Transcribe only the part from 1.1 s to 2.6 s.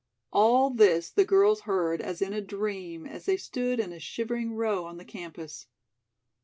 the girls heard as in a